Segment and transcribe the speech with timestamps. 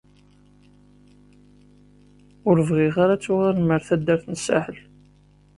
[2.49, 4.79] Ur bɣiɣ ara ad tuɣalem ar taddart n Saḥel.